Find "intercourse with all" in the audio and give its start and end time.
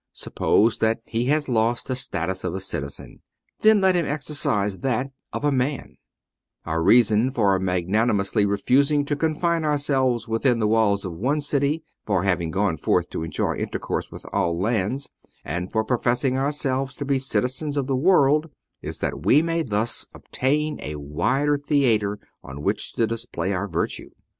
13.57-14.59